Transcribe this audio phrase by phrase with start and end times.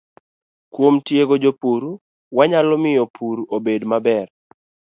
[0.73, 1.81] Kuom tiego jopur,
[2.37, 4.27] wanyalo miyo pur obed maber